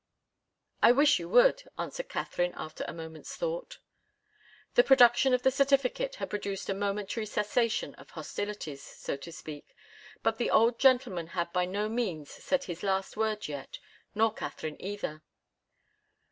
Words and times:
"I 0.81 0.93
wish 0.93 1.19
you 1.19 1.29
would," 1.29 1.61
answered 1.77 2.09
Katharine, 2.09 2.53
after 2.55 2.83
a 2.87 2.91
moment's 2.91 3.35
thought. 3.35 3.77
The 4.73 4.83
production 4.83 5.31
of 5.31 5.43
the 5.43 5.51
certificate 5.51 6.15
had 6.15 6.31
produced 6.31 6.69
a 6.69 6.73
momentary 6.73 7.27
cessation 7.27 7.93
of 7.99 8.09
hostilities, 8.09 8.81
so 8.81 9.15
to 9.17 9.31
speak, 9.31 9.75
but 10.23 10.39
the 10.39 10.49
old 10.49 10.79
gentleman 10.79 11.27
had 11.37 11.53
by 11.53 11.65
no 11.65 11.87
means 11.87 12.31
said 12.31 12.63
his 12.63 12.81
last 12.81 13.15
word 13.15 13.47
yet, 13.47 13.77
nor 14.15 14.33
Katharine 14.33 14.81
either. 14.81 15.21